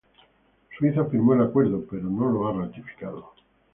Suiza 0.75 1.05
firmó 1.05 1.35
el 1.35 1.43
acuerdo 1.43 1.85
pero 1.87 2.09
no 2.09 2.27
lo 2.27 2.47
ha 2.47 2.53
ratificado. 2.53 3.33